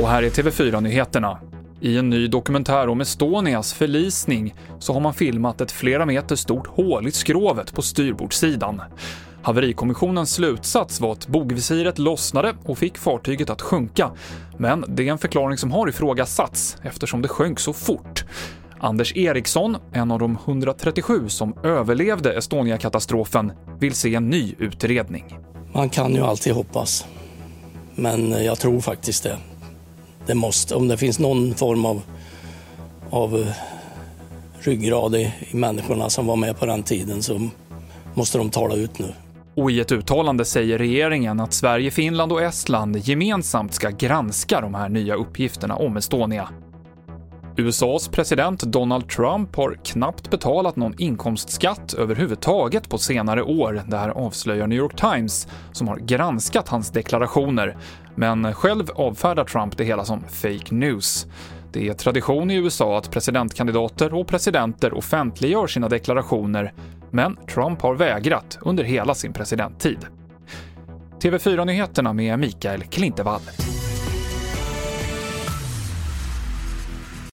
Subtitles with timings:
[0.00, 1.38] Och här är TV4-nyheterna.
[1.80, 6.66] I en ny dokumentär om Estonias förlisning så har man filmat ett flera meter stort
[6.66, 8.82] hål i skrovet på styrbordssidan.
[9.42, 14.10] Haverikommissionens slutsats var att bogvisiret lossnade och fick fartyget att sjunka,
[14.58, 18.24] men det är en förklaring som har ifrågasatts eftersom det sjönk så fort.
[18.80, 25.38] Anders Eriksson, en av de 137 som överlevde Estonia-katastrofen, vill se en ny utredning.
[25.74, 27.06] Man kan ju alltid hoppas,
[27.94, 29.38] men jag tror faktiskt det.
[30.28, 32.02] Det måste, om det finns någon form av,
[33.10, 33.46] av eh,
[34.60, 37.48] ryggrad i, i människorna som var med på den tiden så
[38.14, 39.12] måste de tala ut nu.
[39.54, 44.74] Och i ett uttalande säger regeringen att Sverige, Finland och Estland gemensamt ska granska de
[44.74, 46.48] här nya uppgifterna om Estonia.
[47.56, 53.82] USAs president Donald Trump har knappt betalat någon inkomstskatt överhuvudtaget på senare år.
[53.86, 57.76] Det här avslöjar New York Times, som har granskat hans deklarationer.
[58.18, 61.26] Men själv avfärdar Trump det hela som fake news.
[61.72, 66.72] Det är tradition i USA att presidentkandidater och presidenter offentliggör sina deklarationer,
[67.10, 70.06] men Trump har vägrat under hela sin presidenttid.
[71.20, 73.40] TV4-nyheterna med Mikael Klintevall.